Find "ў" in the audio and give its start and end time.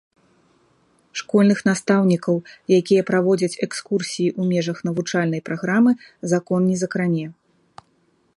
4.39-4.49